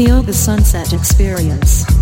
[0.00, 1.99] Feel the sunset experience.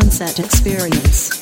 [0.00, 1.35] Sunset experience.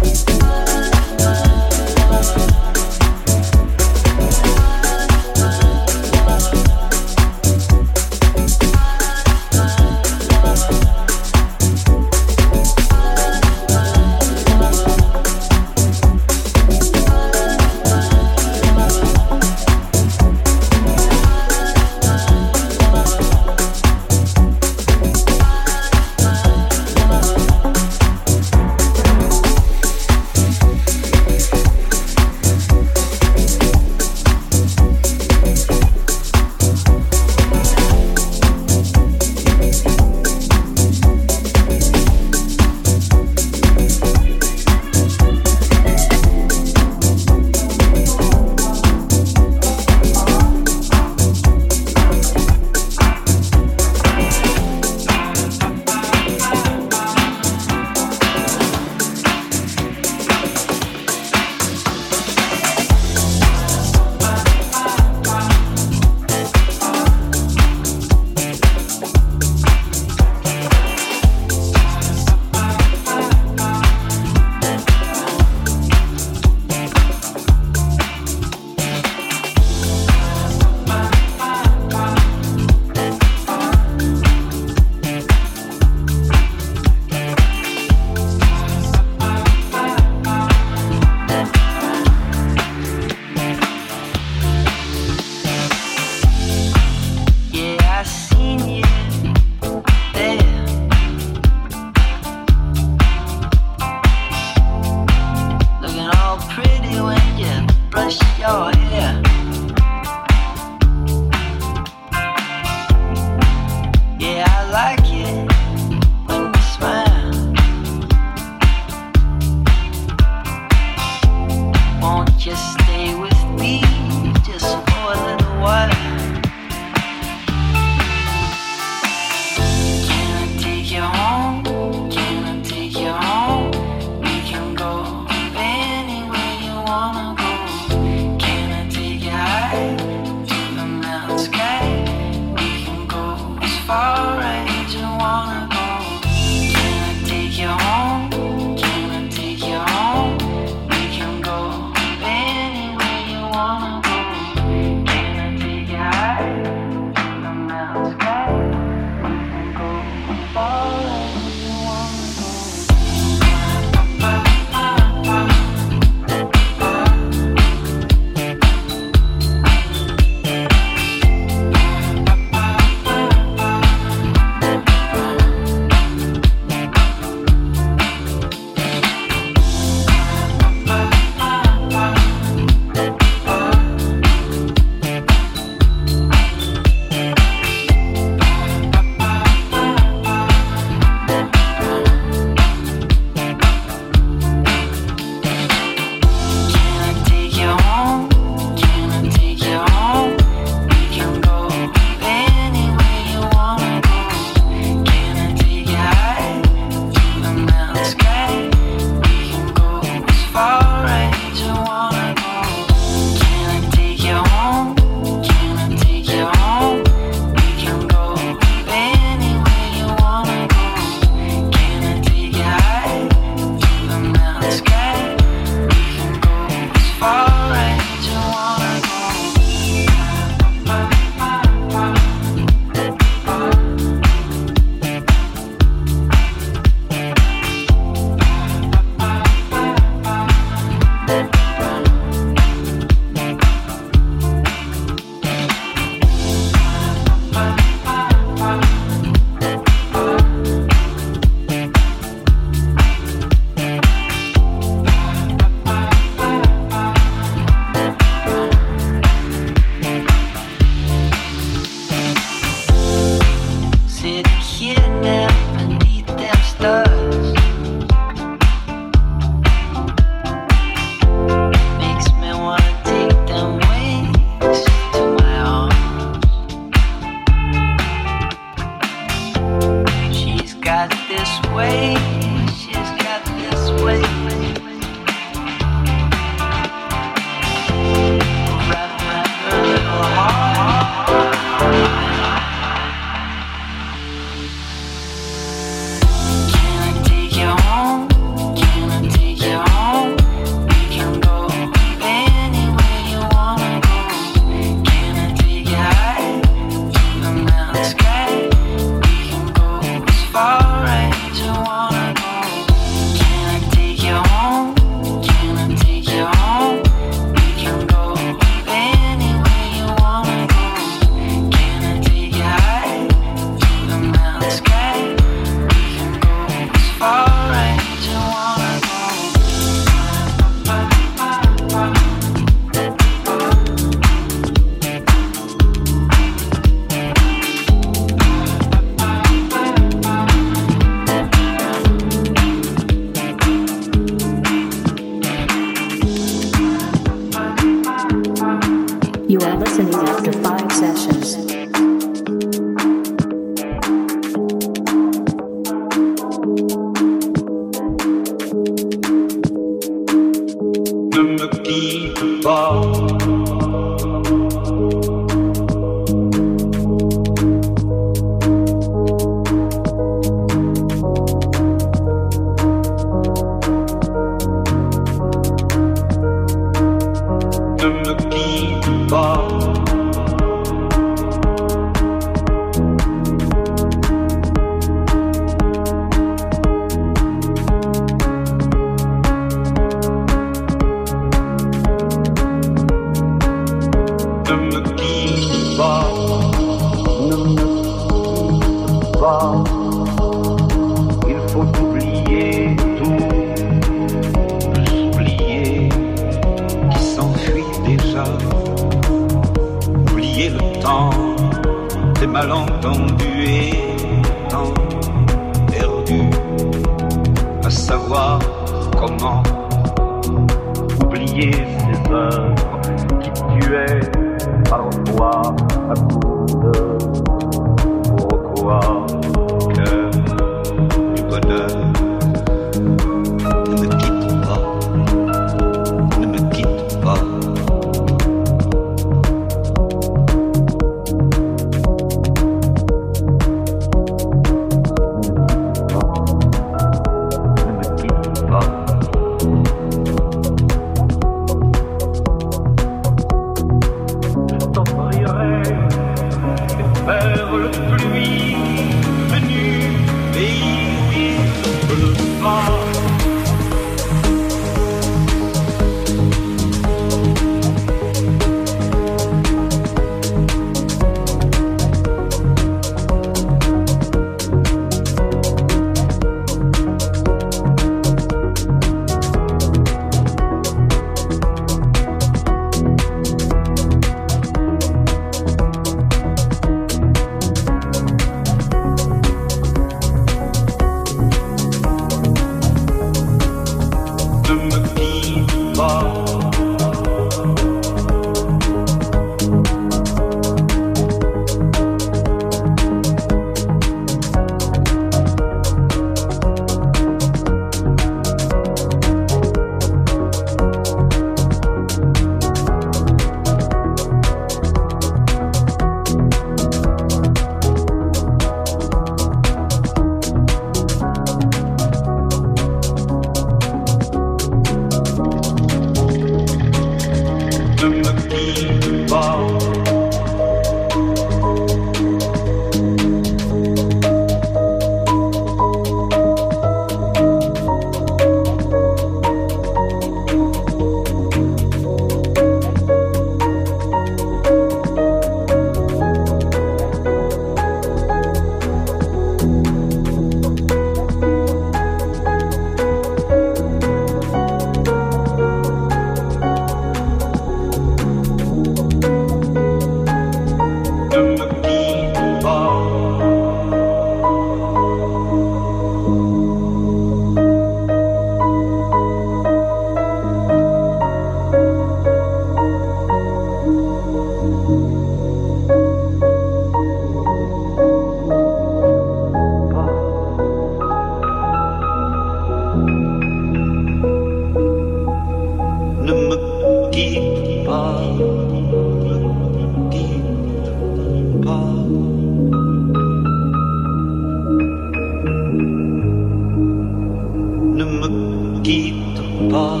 [598.82, 600.00] Quitte pas.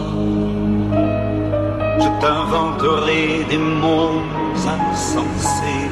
[2.02, 4.22] Je t'inventerai des mots
[4.54, 5.90] insensés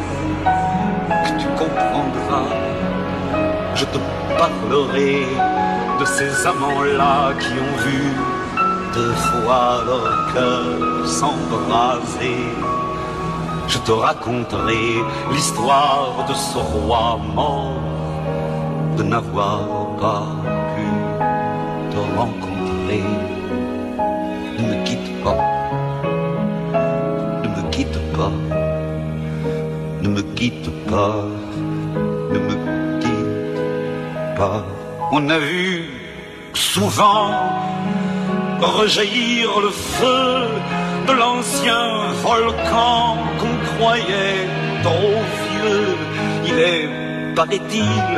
[1.25, 2.51] que tu comprendras.
[3.75, 3.99] Je te
[4.39, 5.27] parlerai
[6.01, 8.03] de ces amants-là qui ont vu
[8.95, 12.45] deux fois leur cœur s'embraser.
[13.69, 14.87] Je te raconterai
[15.31, 17.83] l'histoire de ce roi mort,
[18.97, 19.61] de n'avoir
[20.01, 20.27] pas
[20.75, 20.87] pu
[21.91, 22.48] te rencontrer.
[22.89, 25.37] Ne me quitte pas,
[27.43, 28.33] ne me quitte pas,
[30.01, 31.27] ne me quitte pas,
[32.33, 32.55] ne me
[33.01, 34.65] quitte pas.
[35.13, 35.85] On a vu
[36.55, 37.31] souvent
[38.59, 40.49] rejaillir le feu
[41.09, 44.49] de l'ancien volcan qu'on croyait
[44.83, 45.95] trop vieux.
[46.47, 46.89] Il est,
[47.35, 48.09] paraît-il,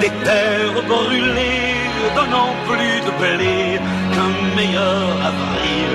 [0.00, 1.76] des terres brûlées,
[2.14, 3.78] donnant plus de blé
[4.16, 5.94] qu'un meilleur avril,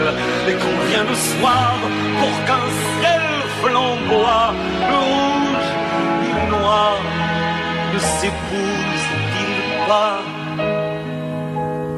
[0.50, 1.74] et qu'on vient le soir
[2.20, 2.68] pour qu'un
[3.00, 3.24] ciel
[3.62, 4.50] flamboie,
[4.92, 5.70] le rouge
[6.26, 6.98] et le noir
[7.94, 10.20] ne s'épousent-ils pas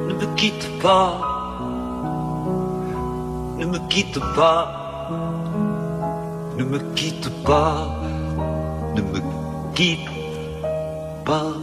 [0.08, 1.14] Ne me quitte pas,
[3.60, 4.62] ne me quitte pas,
[6.58, 7.76] ne me quitte pas,
[8.96, 9.20] ne me
[9.76, 10.10] quitte
[11.26, 11.63] pas.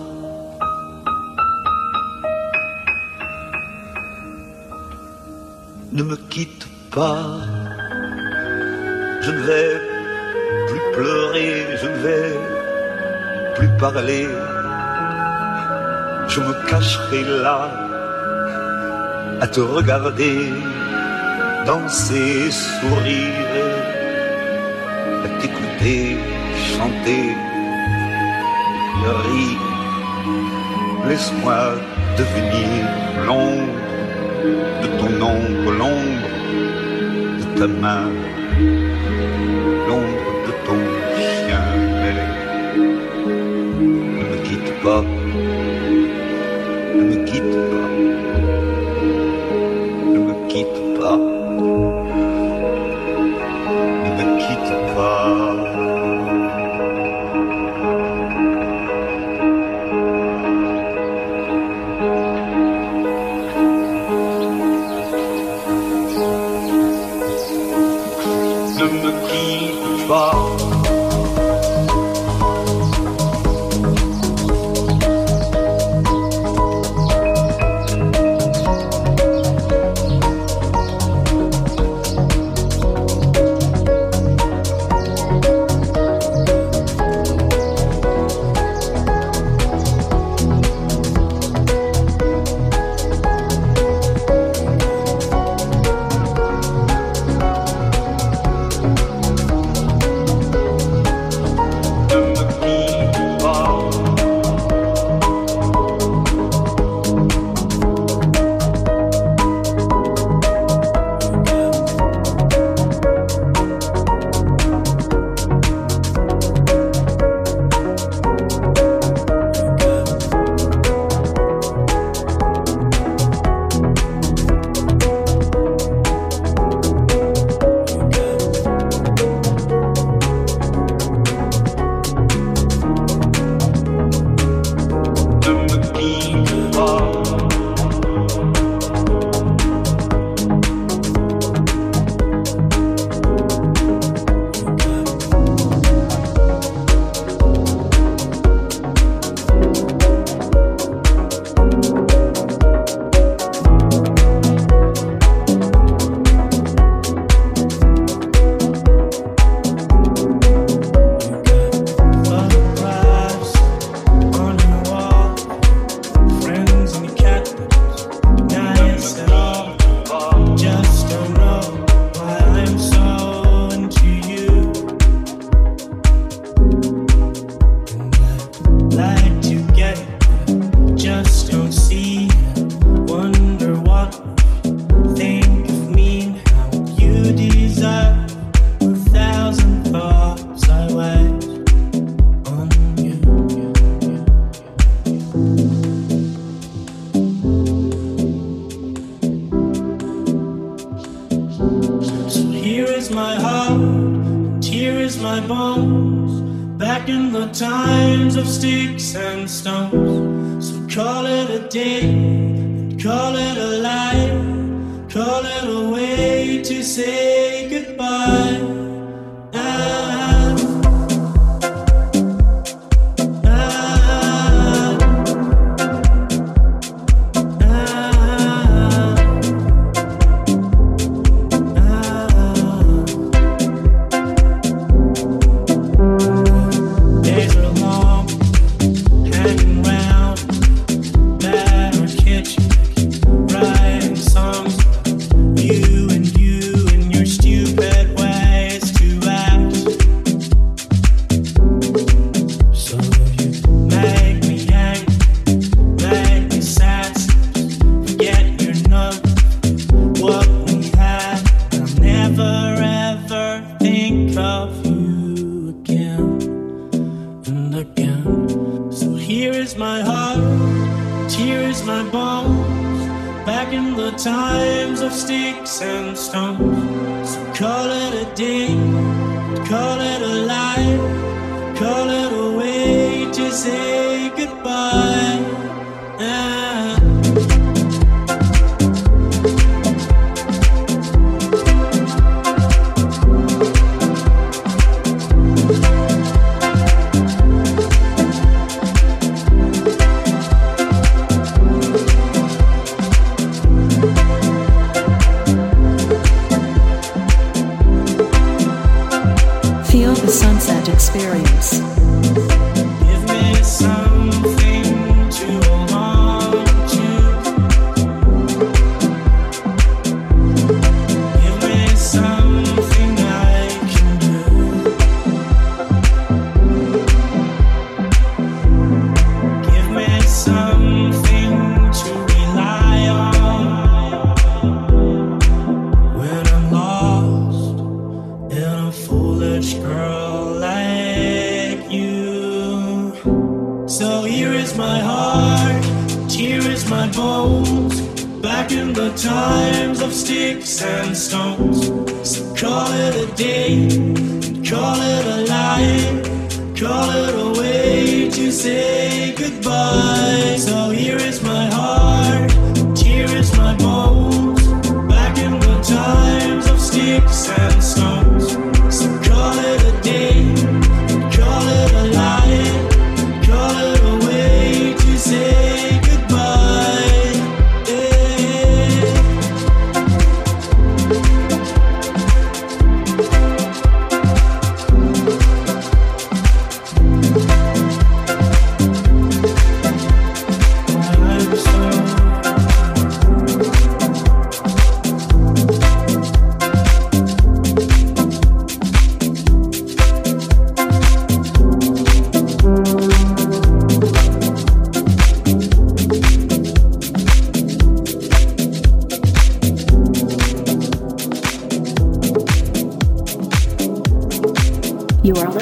[6.02, 7.22] Ne me quitte pas.
[9.20, 9.72] Je ne vais
[10.68, 12.32] plus pleurer, je ne vais
[13.56, 14.26] plus parler.
[16.28, 17.60] Je me cacherai là
[19.42, 20.38] à te regarder,
[21.66, 23.74] danser, sourire,
[25.24, 26.16] à t'écouter,
[26.70, 27.24] chanter,
[29.28, 29.66] rire.
[31.08, 31.60] Laisse-moi
[32.16, 32.86] devenir
[33.26, 33.89] l'ombre
[34.82, 36.28] de ton ombre, l'ombre
[37.38, 38.10] de ta main,
[39.88, 40.80] l'ombre de ton
[41.16, 41.66] chien.
[42.00, 42.14] Mais
[44.18, 45.04] ne me quitte pas,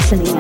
[0.09, 0.38] 胜利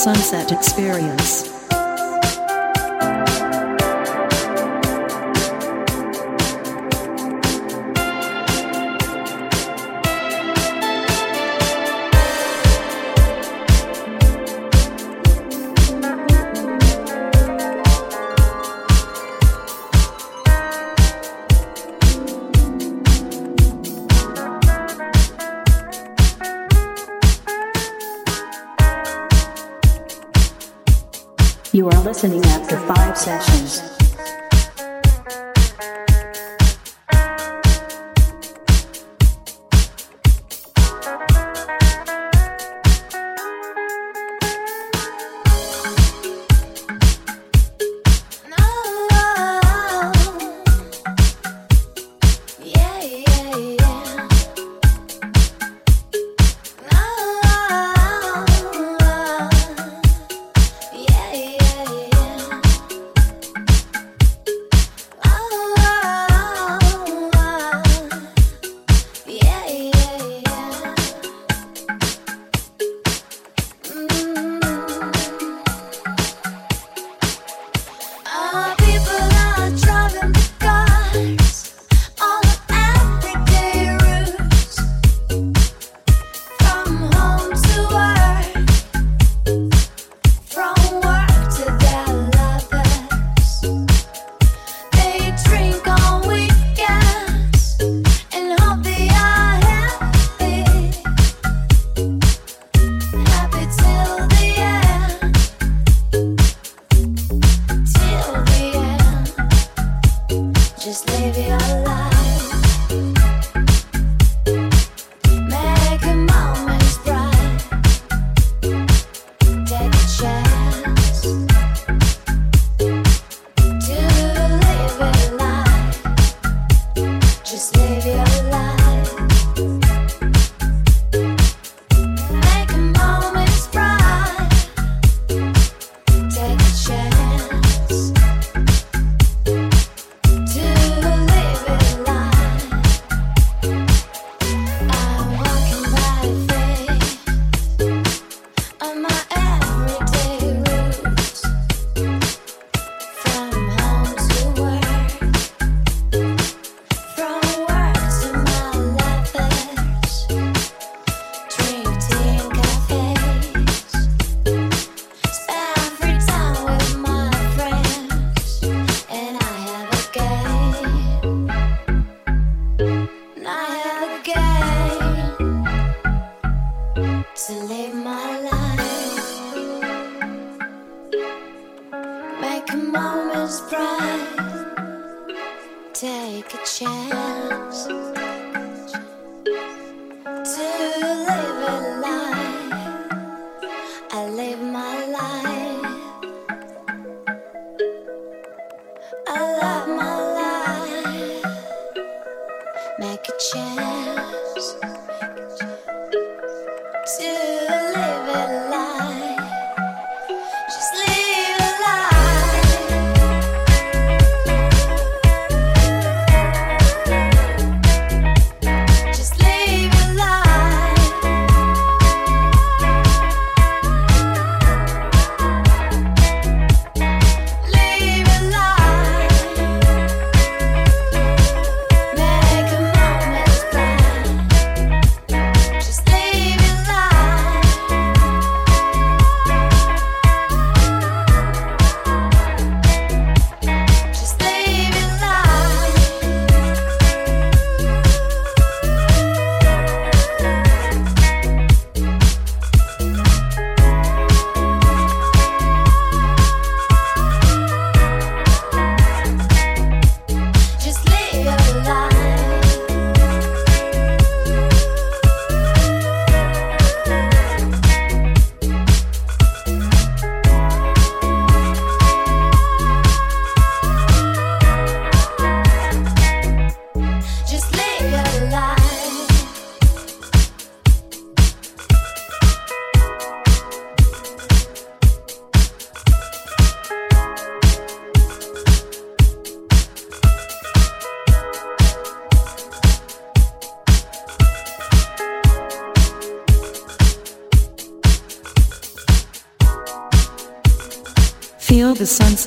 [0.00, 1.49] sunset experience.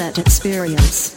[0.04, 1.13] that experience.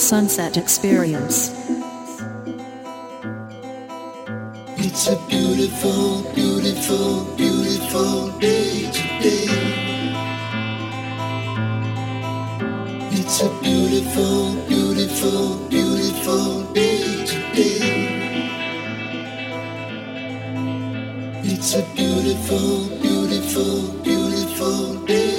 [0.00, 1.52] sunset experience.
[4.78, 9.46] It's a beautiful, beautiful, beautiful day today.
[13.12, 18.40] It's a beautiful, beautiful, beautiful day today.
[21.44, 25.29] It's a beautiful, beautiful, beautiful day.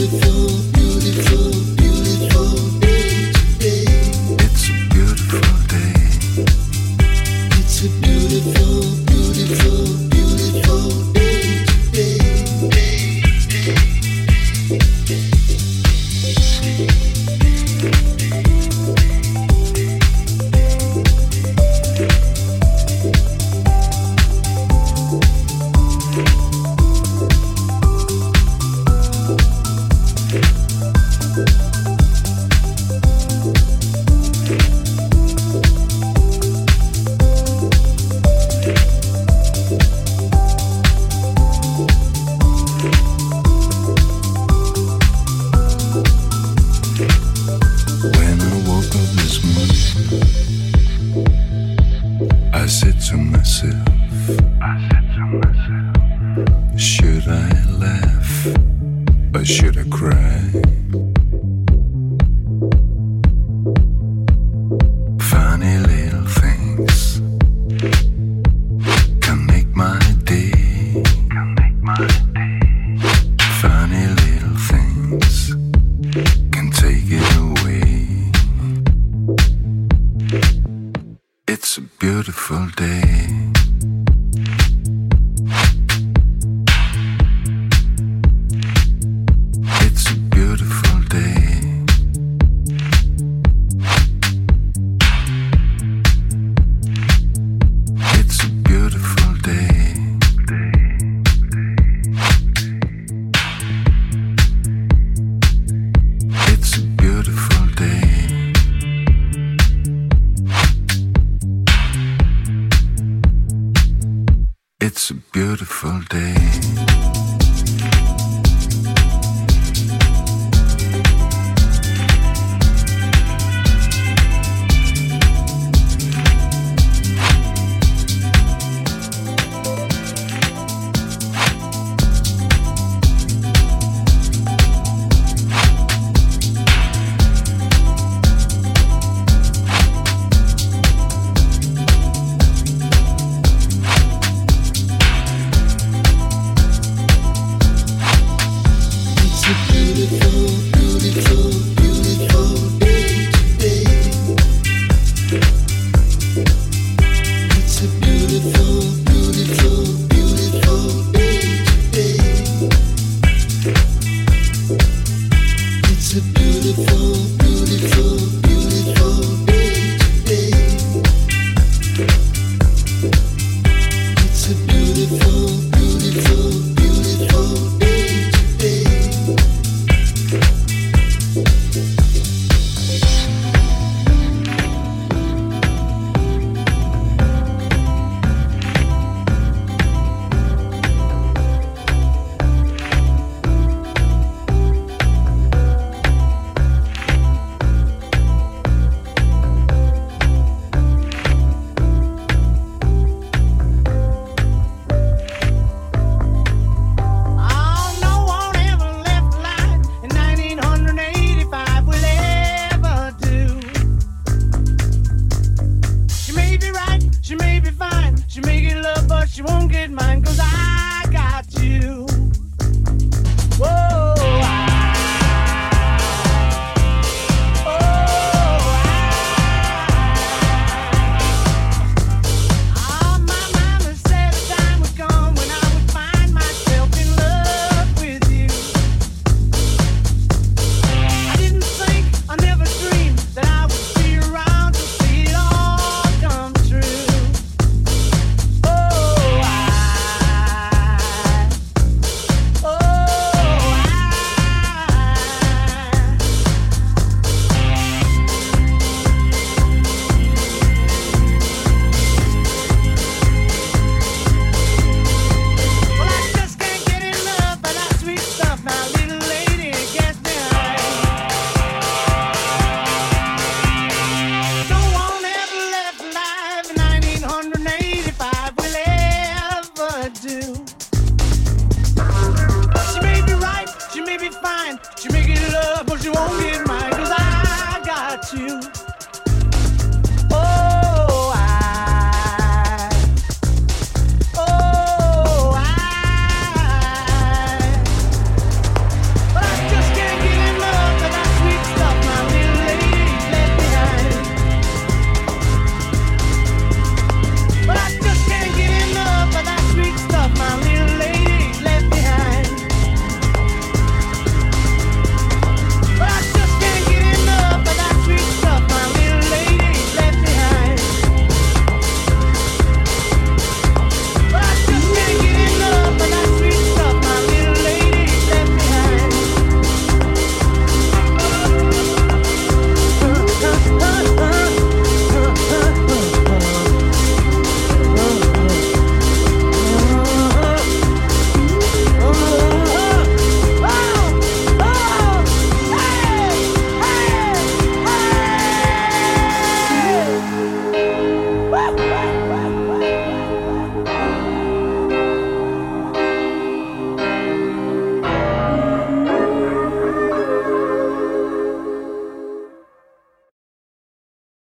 [0.00, 0.69] beautiful.